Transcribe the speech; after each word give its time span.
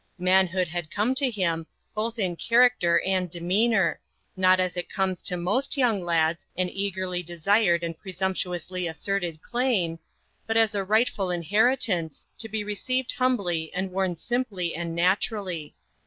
Manhood 0.17 0.67
had 0.67 0.89
come 0.89 1.13
to 1.13 1.29
him, 1.29 1.67
both 1.93 2.17
in 2.17 2.35
character 2.35 2.99
and 3.01 3.29
demeanour, 3.29 3.99
not 4.35 4.59
as 4.59 4.75
it 4.75 4.89
comes 4.91 5.21
to 5.21 5.37
most 5.37 5.77
young 5.77 6.03
lads, 6.03 6.47
an 6.57 6.69
eagerly 6.69 7.21
desired 7.21 7.83
and 7.83 7.95
presumptuously 7.95 8.87
asserted 8.87 9.43
claim, 9.43 9.99
but 10.47 10.57
as 10.57 10.73
a 10.73 10.83
rightful 10.83 11.29
inheritance, 11.29 12.27
to 12.39 12.49
be 12.49 12.63
received 12.63 13.11
humbly, 13.11 13.71
and 13.75 13.91
worn 13.91 14.15
simply 14.15 14.73
and 14.73 14.95
naturally. 14.95 15.75